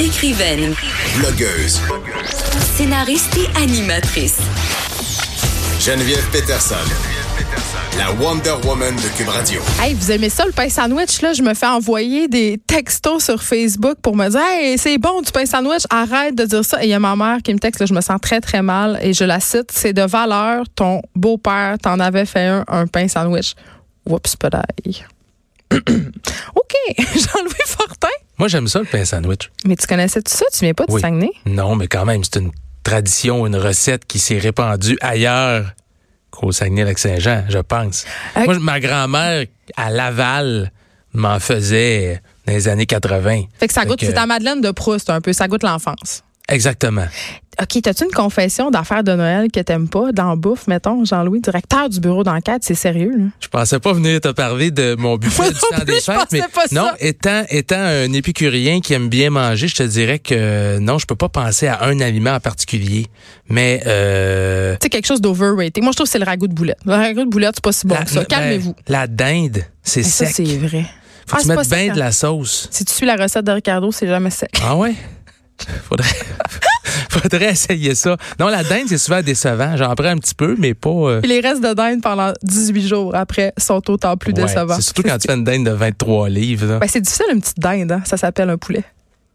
[0.00, 0.74] Écrivaine,
[1.18, 1.78] Blogueuse.
[2.74, 4.38] scénariste et animatrice.
[5.78, 6.74] Geneviève Peterson.
[7.98, 9.60] La Wonder Woman de Cube Radio.
[9.78, 11.34] Hey, vous aimez ça le pain sandwich là?
[11.34, 15.30] Je me fais envoyer des textos sur Facebook pour me dire "Hey, c'est bon du
[15.32, 17.80] pain sandwich, arrête de dire ça." Et il y a ma mère qui me texte
[17.80, 21.02] là, je me sens très très mal et je la cite, c'est de valeur ton
[21.14, 23.54] beau-père t'en avait fait un un pain sandwich.
[24.08, 25.04] Oups, pedaille.
[26.54, 28.08] OK, Jean-Louis Fortin.
[28.38, 29.50] Moi, j'aime ça, le pain sandwich.
[29.64, 31.00] Mais tu connaissais tout ça, tu viens pas du Oui.
[31.00, 31.30] Saguenay?
[31.46, 32.50] Non, mais quand même, c'est une
[32.82, 35.72] tradition, une recette qui s'est répandue ailleurs
[36.30, 38.04] qu'au Saguenay-Lac-Saint-Jean, je pense.
[38.36, 38.46] Ok.
[38.46, 40.72] Moi, ma grand-mère, à Laval,
[41.12, 43.42] m'en faisait dans les années 80.
[43.58, 46.22] Fait que ça goûte, c'est ta Madeleine de Proust un peu, ça goûte l'enfance.
[46.50, 47.06] Exactement.
[47.60, 50.12] OK, t'as-tu une confession d'affaires de Noël que t'aimes pas?
[50.12, 53.24] Dans bouffe, mettons, Jean-Louis, directeur du bureau d'enquête, c'est sérieux, là?
[53.38, 56.66] Je pensais pas venir te parler de mon buffet du temps des fêtes, mais pas
[56.68, 56.74] ça.
[56.74, 61.04] non, étant étant un épicurien qui aime bien manger, je te dirais que non, je
[61.06, 63.06] peux pas penser à un aliment en particulier.
[63.50, 65.82] Mais euh, C'est quelque chose d'overrated.
[65.82, 66.78] Moi, je trouve que c'est le ragoût de boulette.
[66.86, 68.20] Le ragoût de boulette, c'est pas si bon la- que ça.
[68.20, 68.74] ben, Calmez-vous.
[68.88, 70.46] La dinde, c'est ça, sec.
[70.46, 70.84] c'est vrai.
[71.26, 71.94] Faut Ah, que tu mettes bien de hein?
[72.04, 72.68] la sauce.
[72.70, 74.50] Si tu suis la recette de Ricardo, c'est jamais sec.
[74.64, 74.94] Ah ouais?
[75.88, 76.08] Faudrait,
[77.10, 78.16] faudrait essayer ça.
[78.38, 79.76] Non, la dinde, c'est souvent décevant.
[79.76, 80.90] J'en prends un petit peu, mais pas.
[80.90, 84.42] euh, Puis les restes de dinde pendant 18 jours après sont autant plus ouais.
[84.44, 84.74] décevants.
[84.76, 86.78] C'est surtout quand tu fais une dinde de 23 livres.
[86.78, 87.92] Ben, c'est difficile, une petite dinde.
[87.92, 88.02] hein.
[88.04, 88.84] Ça s'appelle un poulet.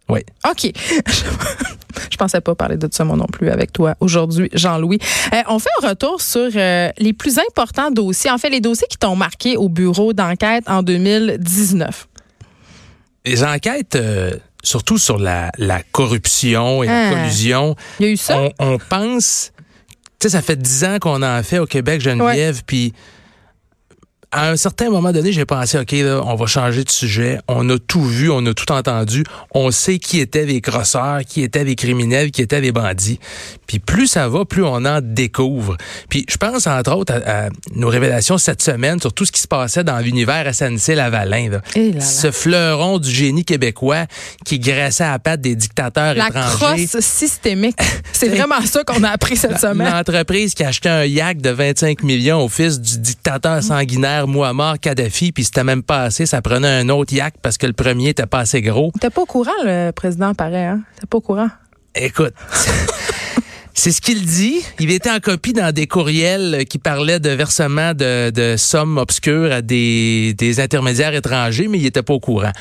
[0.07, 0.19] Oui.
[0.49, 0.71] OK.
[2.11, 4.99] Je pensais pas parler de ça, moi non plus, avec toi aujourd'hui, Jean-Louis.
[5.33, 8.29] Euh, on fait un retour sur euh, les plus importants dossiers.
[8.29, 12.07] En fait, les dossiers qui t'ont marqué au bureau d'enquête en 2019.
[13.25, 14.31] Les enquêtes, euh,
[14.65, 17.09] surtout sur la, la corruption et Ah.
[17.11, 18.37] la collusion, Il y a eu ça?
[18.39, 19.51] on, on pense.
[20.19, 22.93] Tu sais, ça fait dix ans qu'on en fait au Québec, Geneviève, puis
[24.31, 27.39] à un certain moment donné, j'ai pensé, OK, là, on va changer de sujet.
[27.47, 29.23] On a tout vu, on a tout entendu.
[29.53, 33.19] On sait qui étaient les crosseurs, qui étaient les criminels, qui étaient les bandits.
[33.67, 35.77] Puis plus ça va, plus on en découvre.
[36.09, 39.41] Puis je pense, entre autres, à, à nos révélations cette semaine sur tout ce qui
[39.41, 41.49] se passait dans l'univers SNC-Lavalin.
[41.49, 41.61] là.
[41.75, 42.01] Eh là là.
[42.05, 44.05] Ce fleuron du génie québécois
[44.45, 46.85] qui graissait à la patte des dictateurs La étrangers.
[46.87, 47.77] crosse systémique.
[48.13, 49.91] C'est vraiment ça qu'on a appris cette semaine.
[49.91, 54.79] L'entreprise qui a acheté un yak de 25 millions au fils du dictateur sanguinaire Muammar
[54.79, 58.09] Kadhafi, puis c'était même pas assez, ça prenait un autre yak parce que le premier
[58.09, 58.91] était pas assez gros.
[58.99, 60.81] T'es pas au courant, le président, pareil, hein?
[60.99, 61.49] T'es pas au courant?
[61.95, 62.33] Écoute,
[63.73, 64.61] c'est ce qu'il dit.
[64.79, 69.51] Il était en copie dans des courriels qui parlaient de versement de, de sommes obscures
[69.51, 72.51] à des, des intermédiaires étrangers, mais il était pas au courant.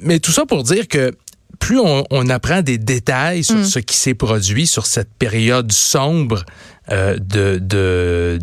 [0.00, 1.12] Mais tout ça pour dire que
[1.60, 6.44] plus on, on apprend des détails sur ce qui s'est produit sur cette période sombre
[6.90, 8.38] euh, de, de,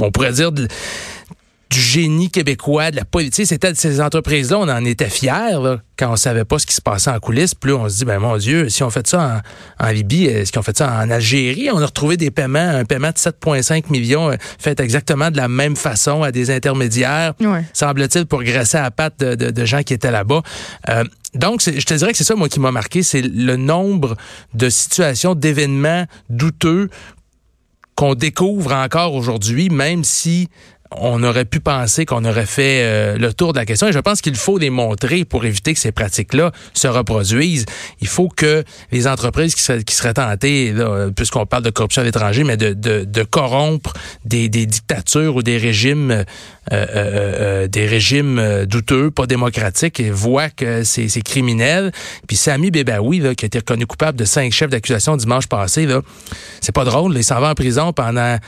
[0.00, 0.66] on pourrait dire, de-
[1.72, 3.46] du génie québécois, de la politique.
[3.46, 6.74] C'était de ces entreprises-là, on en était fiers là, quand on savait pas ce qui
[6.74, 7.54] se passait en coulisses.
[7.64, 9.42] Là, on se dit, ben mon Dieu, si on fait ça
[9.80, 11.70] en, en Libye, est-ce qu'ils ont fait ça en Algérie?
[11.72, 15.48] On a retrouvé des paiements, un paiement de 7,5 millions euh, fait exactement de la
[15.48, 17.64] même façon à des intermédiaires, Ouais.
[17.72, 20.42] semble-t-il, pour graisser à la patte de, de- de gens qui étaient là-bas.
[20.90, 24.16] Euh, donc, je te dirais que c'est ça, moi, qui m'a marqué, c'est le nombre
[24.52, 26.90] de situations, d'événements douteux
[27.94, 30.48] qu'on découvre encore aujourd'hui, même si
[30.98, 33.88] on aurait pu penser qu'on aurait fait euh, le tour de la question.
[33.88, 37.66] Et je pense qu'il faut les montrer pour éviter que ces pratiques-là se reproduisent.
[38.00, 39.62] Il faut que les entreprises qui
[39.94, 40.74] seraient, tentées,
[41.16, 43.92] puisqu'on parle de corruption à l'étranger, mais de, de, de corrompre
[44.24, 46.24] des, dictatures ou des régimes, euh,
[46.72, 51.92] euh, des régimes douteux, pas démocratiques, et voient que c'est criminel.
[52.26, 55.86] Puis Sami Bebaoui, là, qui a été reconnu coupable de cinq chefs d'accusation dimanche passé,
[56.60, 57.16] c'est pas drôle.
[57.16, 58.38] il s'en va en prison pendant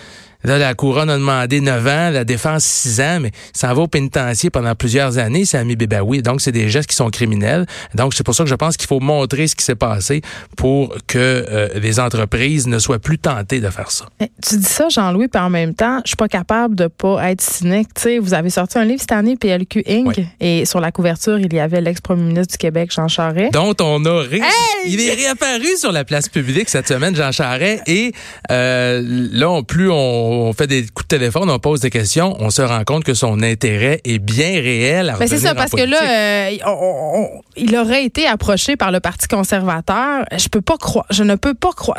[0.44, 3.86] Là, la couronne a demandé 9 ans, la défense 6 ans, mais ça va au
[3.88, 6.22] pénitencier pendant plusieurs années, c'est Ami Bébaoui.
[6.22, 7.66] Donc, c'est des gestes qui sont criminels.
[7.94, 10.22] Donc, c'est pour ça que je pense qu'il faut montrer ce qui s'est passé
[10.56, 14.06] pour que euh, les entreprises ne soient plus tentées de faire ça.
[14.20, 17.30] Mais Tu dis ça, Jean-Louis, puis en même temps, je suis pas capable de pas
[17.30, 17.88] être cynique.
[17.94, 20.06] Tu sais, vous avez sorti un livre cette année, PLQ Inc.
[20.16, 20.26] Oui.
[20.40, 23.52] Et sur la couverture, il y avait l'ex-premier ministre du Québec, Jean Charest.
[23.52, 24.40] dont on a ré-
[24.86, 28.12] il est réapparu sur la place publique cette semaine Jean Charest et
[28.50, 29.02] euh,
[29.32, 32.50] là on- plus on on fait des coups de téléphone, on pose des questions, on
[32.50, 35.82] se rend compte que son intérêt est bien réel à Ben c'est ça, parce que
[35.82, 40.24] là, euh, on- on- il aurait été approché par le Parti conservateur.
[40.36, 41.98] Je peux pas croire, je ne peux pas croire.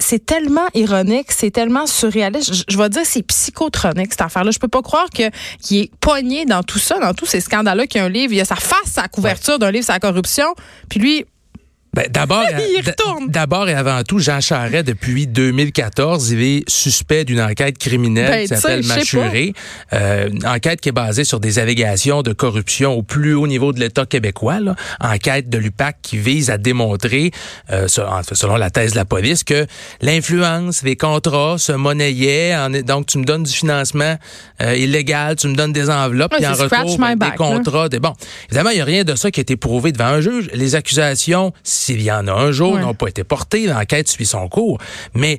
[0.00, 2.54] C'est tellement ironique, c'est tellement surréaliste.
[2.54, 4.52] Je, je vais dire, c'est psychotronique, cette affaire-là.
[4.52, 5.24] Je peux pas croire que
[5.60, 8.32] qu'il est pogné dans tout ça, dans tous ces scandales-là, qu'il y a un livre,
[8.32, 10.46] il y a sa face, sa couverture d'un livre la corruption,
[10.88, 11.24] puis lui,
[11.94, 12.44] Ben, d'abord,
[13.28, 18.42] d'abord et avant tout, Jean Charest, depuis 2014, il est suspect d'une enquête criminelle Ben,
[18.42, 19.52] qui s'appelle Machuré.
[19.92, 23.80] Euh, enquête qui est basée sur des allégations de corruption au plus haut niveau de
[23.80, 24.60] l'État québécois.
[24.60, 24.76] Là.
[25.00, 27.30] Enquête de l'UPAC qui vise à démontrer,
[27.70, 29.66] euh, selon la thèse de la police, que
[30.00, 32.54] l'influence, les contrats se monnayaient.
[32.54, 34.16] En, donc, tu me donnes du financement
[34.62, 37.34] euh, illégal, tu me donnes des enveloppes, puis en retour, ben, des là.
[37.36, 37.88] contrats.
[37.88, 38.12] Des, bon,
[38.48, 40.50] évidemment, il n'y a rien de ça qui a été prouvé devant un juge.
[40.52, 42.80] Les accusations, s'il y en a un jour, Ouais.
[42.80, 43.66] n'ont pas été portées.
[43.66, 44.78] L'enquête suit son cours.
[45.14, 45.38] Mais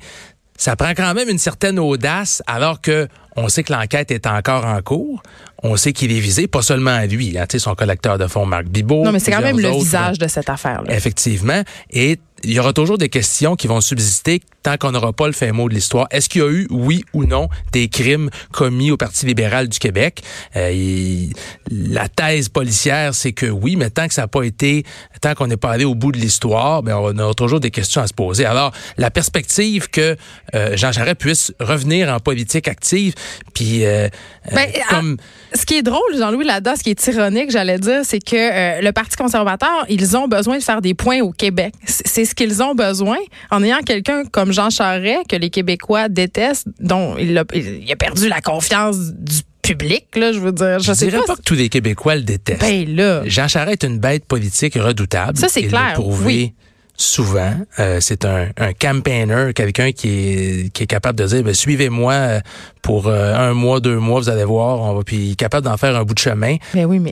[0.58, 4.66] ça prend quand même une certaine audace alors que on sait que l'enquête est encore
[4.66, 5.22] en cours.
[5.64, 8.66] On sait qu'il est visé, pas seulement à lui, hein, son collecteur de fonds, Marc
[8.66, 9.04] Bibot.
[9.04, 10.94] non, mais c'est quand même le autres, visage de cette affaire-là.
[10.94, 11.62] Effectivement.
[11.92, 15.34] Et il y aura toujours des questions qui vont subsister tant qu'on n'aura pas le
[15.34, 16.08] fait mot de l'histoire.
[16.12, 19.80] Est-ce qu'il y a eu, oui ou non, des crimes commis au Parti libéral du
[19.80, 20.22] Québec?
[20.56, 21.26] Euh,
[21.72, 24.84] la thèse policière, c'est que oui, mais tant que ça n'a pas été,
[25.22, 28.02] tant qu'on n'est pas allé au bout de l'histoire, ben on aura toujours des questions
[28.02, 28.46] à se poser.
[28.46, 30.16] Alors, la perspective que
[30.56, 33.14] euh, Jean Charest puisse revenir en politique active,
[33.54, 34.08] puis euh,
[34.52, 35.18] euh, Ben, comme...
[35.54, 38.92] Ce qui est drôle, Jean-Louis Lada, ce qui est ironique, j'allais dire, c'est que le
[38.92, 41.74] Parti conservateur, ils ont besoin de faire des points au Québec.
[41.86, 43.18] C'est ce qu'ils ont besoin
[43.52, 47.96] en ayant quelqu'un comme Jean Charest, que les Québécois détestent, dont il a, il a
[47.96, 50.80] perdu la confiance du public, là, je veux dire.
[50.80, 51.26] Je, Je sais dirais pas.
[51.28, 52.62] pas que tous les Québécois le détestent.
[52.62, 53.22] Ben là.
[53.26, 55.38] Jean Charest est une bête politique redoutable.
[55.38, 56.54] Ça, c'est clair, l'a prouvé oui.
[56.96, 57.54] souvent.
[57.80, 62.14] Euh, c'est un, un campaigner, quelqu'un qui est, qui est capable de dire, ben, suivez-moi
[62.14, 62.40] euh,
[62.82, 65.66] pour euh, un mois, deux mois, vous allez voir, on va, puis il est capable
[65.66, 66.56] d'en faire un bout de chemin.
[66.74, 67.12] Ben oui, mais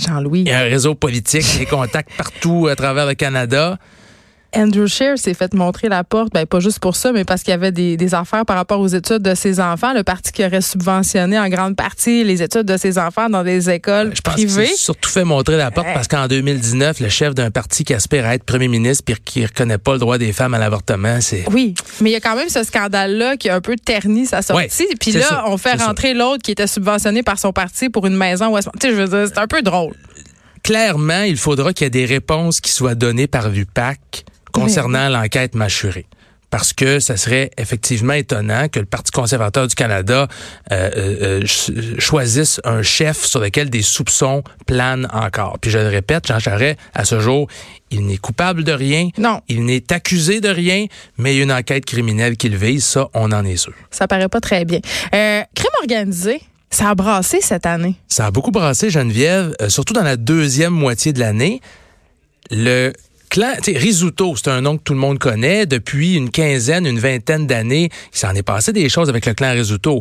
[0.00, 0.40] Jean-Louis.
[0.40, 3.78] Il y a un réseau politique, des contacts partout à travers le Canada.
[4.54, 7.52] Andrew Scheer s'est fait montrer la porte, ben pas juste pour ça, mais parce qu'il
[7.52, 9.94] y avait des, des affaires par rapport aux études de ses enfants.
[9.94, 13.70] Le parti qui aurait subventionné en grande partie les études de ses enfants dans des
[13.70, 14.66] écoles Je pense privées.
[14.66, 18.26] s'est surtout fait montrer la porte parce qu'en 2019, le chef d'un parti qui aspire
[18.26, 21.44] à être premier ministre puis qui reconnaît pas le droit des femmes à l'avortement, c'est...
[21.50, 24.42] Oui, mais il y a quand même ce scandale-là qui a un peu terni sa
[24.42, 24.84] sortie.
[24.84, 28.06] Ouais, Puis là, ça, on fait rentrer l'autre qui était subventionné par son parti pour
[28.06, 28.52] une maison.
[28.52, 29.94] West- Tu sais, je veux dire, c'est un peu drôle.
[30.62, 35.54] clairement, il faudra qu'il y ait des réponses qui soient données par l'UPAC concernant l'enquête
[35.54, 36.06] mâchurée.
[36.50, 40.28] Parce que ça serait effectivement étonnant que le Parti conservateur du Canada
[40.70, 45.56] euh, euh, euh, ch- choisisse un chef sur lequel des soupçons planent encore.
[45.62, 47.48] Puis je le répète, Jean Charest, à ce jour,
[47.90, 49.08] il n'est coupable de rien.
[49.16, 49.40] Non.
[49.48, 50.84] Il n'est accusé de rien,
[51.16, 52.84] mais il y a une enquête criminelle qu'il vise.
[52.84, 53.72] Ça, on en est sûr.
[53.90, 54.80] Ça paraît pas très bien.
[55.14, 57.94] Euh, crime organisé, ça a brassé cette année.
[58.08, 61.62] Ça a beaucoup brassé Geneviève, surtout dans la deuxième moitié de l'année.
[62.50, 62.92] Le
[63.40, 65.66] sais, Risuto, c'est un nom que tout le monde connaît.
[65.66, 69.52] Depuis une quinzaine, une vingtaine d'années, il s'en est passé des choses avec le clan
[69.52, 70.00] Risuto.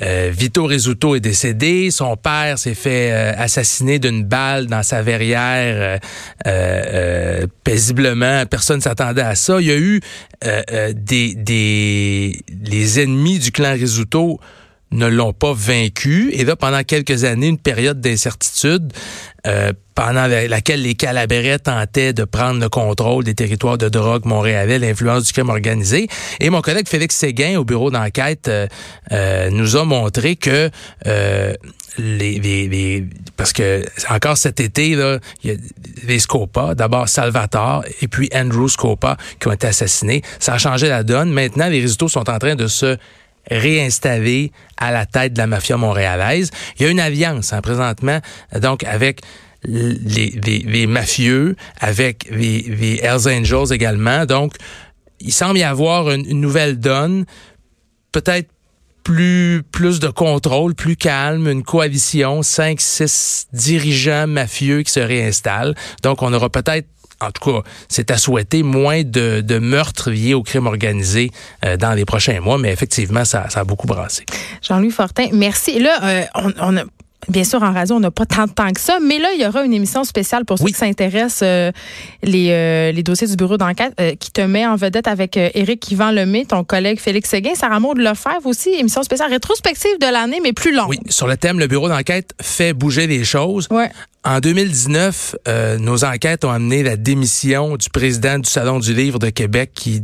[0.00, 1.90] Euh, Vito Risuto est décédé.
[1.90, 5.98] Son père s'est fait euh, assassiner d'une balle dans sa verrière
[6.46, 8.44] euh, paisiblement.
[8.46, 9.60] Personne s'attendait à ça.
[9.60, 10.00] Il y a eu
[10.94, 14.38] des, des les ennemis du clan Risuto
[14.90, 16.30] ne l'ont pas vaincu.
[16.32, 18.92] Et là, pendant quelques années, une période d'incertitude
[19.46, 24.24] euh, pendant la- laquelle les Calabrais tentaient de prendre le contrôle des territoires de drogue
[24.24, 26.08] montréalais, l'influence du crime organisé.
[26.40, 28.66] Et mon collègue Félix Séguin, au bureau d'enquête, euh,
[29.12, 30.70] euh, nous a montré que
[31.98, 33.04] les-
[33.36, 35.56] parce que encore cet été, là, il y a
[36.06, 40.22] les Scopa, d'abord Salvatore et puis Andrew Scopa qui ont été assassinés.
[40.38, 41.32] Ça a changé la donne.
[41.32, 42.96] Maintenant, les résultats sont en train de se
[43.50, 46.50] réinstallé à la tête de la mafia montréalaise.
[46.78, 48.20] Il y a une alliance hein, présentement,
[48.60, 49.20] donc avec
[49.64, 54.24] les, les, les mafieux, avec les, les Hells Angels également.
[54.26, 54.54] Donc,
[55.20, 57.24] il semble y avoir une, une nouvelle donne,
[58.12, 58.48] peut-être
[59.02, 65.74] plus plus de contrôle, plus calme, une coalition, cinq, six dirigeants mafieux qui se réinstallent.
[66.02, 66.86] Donc, on aura peut-être
[67.20, 71.30] en tout cas, c'est à souhaiter moins de, meurtres liés au crime organisé
[71.64, 74.24] euh, dans les prochains mois, mais effectivement, ça, ça a beaucoup brassé.
[74.62, 75.78] Jean-Louis Fortin, merci.
[75.78, 76.84] Là, euh, on, on a.
[77.28, 79.40] Bien sûr, en radio, on n'a pas tant de temps que ça, mais là, il
[79.42, 80.72] y aura une émission spéciale pour ceux Oui.
[80.72, 81.72] qui s'intéressent euh,
[82.22, 85.90] les, euh, les dossiers du bureau d'enquête euh, qui te met en vedette avec Éric
[85.90, 90.38] Yvan Lemay, ton collègue Félix Séguin, Sarah Maud Lefebvre aussi, émission spéciale rétrospective de l'année,
[90.42, 90.88] mais plus longue.
[90.90, 93.66] Oui, sur le thème, le bureau d'enquête fait bouger les choses.
[93.70, 93.90] Ouais.
[94.24, 99.18] En 2019, euh, nos enquêtes ont amené la démission du président du Salon du Livre
[99.18, 100.02] de Québec qui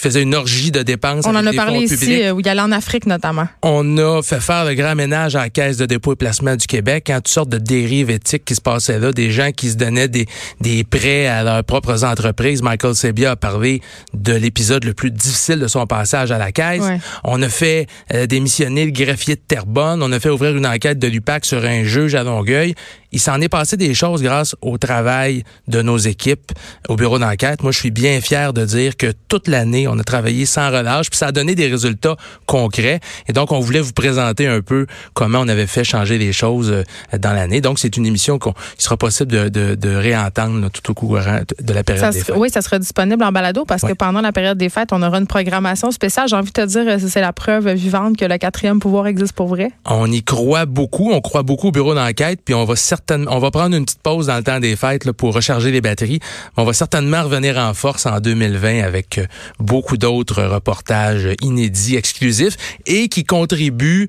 [0.00, 1.26] qui faisait une orgie de dépenses.
[1.26, 3.46] On en a des parlé ici, euh, où il allait en Afrique notamment.
[3.62, 6.66] On a fait faire le grand ménage à la Caisse de dépôt et placement du
[6.66, 9.76] Québec, en toutes sortes de dérives éthiques qui se passaient là, des gens qui se
[9.76, 10.26] donnaient des,
[10.60, 12.62] des prêts à leurs propres entreprises.
[12.62, 13.82] Michael Sebia a parlé
[14.14, 16.82] de l'épisode le plus difficile de son passage à la Caisse.
[16.82, 16.98] Ouais.
[17.24, 20.02] On a fait euh, démissionner le greffier de Terrebonne.
[20.02, 22.74] On a fait ouvrir une enquête de l'UPAC sur un juge à Longueuil.
[23.12, 26.52] Il s'en est passé des choses grâce au travail de nos équipes
[26.88, 27.62] au bureau d'enquête.
[27.62, 31.10] Moi, je suis bien fier de dire que toute l'année, on a travaillé sans relâche,
[31.10, 33.00] puis ça a donné des résultats concrets.
[33.28, 36.70] Et donc, on voulait vous présenter un peu comment on avait fait changer les choses
[36.70, 37.60] euh, dans l'année.
[37.60, 40.94] Donc, c'est une émission qu'on il sera possible de, de, de réentendre là, tout au
[40.94, 42.36] courant de la période Ça des fêtes.
[42.36, 45.18] oui, ça sera disponible en balado parce que pendant la période des fêtes, on aura
[45.18, 46.28] une programmation spéciale.
[46.28, 49.32] J'ai envie de te dire, euh, c'est la preuve vivante que le quatrième pouvoir existe
[49.32, 49.70] pour vrai.
[49.84, 53.38] On y croit beaucoup, on croit beaucoup au bureau d'enquête, puis on va certainement, on
[53.38, 56.20] va prendre une petite pause dans le temps des fêtes là, pour recharger les batteries.
[56.56, 59.26] On va certainement revenir en force en 2020 avec euh,
[59.58, 64.08] beaucoup d'autres reportages inédits, exclusifs et qui contribuent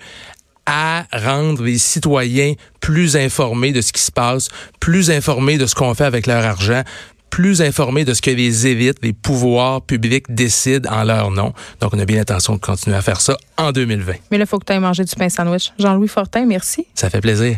[0.65, 5.75] à rendre les citoyens plus informés de ce qui se passe, plus informés de ce
[5.75, 6.83] qu'on fait avec leur argent,
[7.29, 11.53] plus informés de ce que les élites, les pouvoirs publics décident en leur nom.
[11.79, 14.13] Donc, on a bien l'intention de continuer à faire ça en 2020.
[14.29, 15.71] Mais là, il faut que tu ailles manger du pain sandwich.
[15.79, 16.86] Jean-Louis Fortin, merci.
[16.93, 17.57] Ça fait plaisir.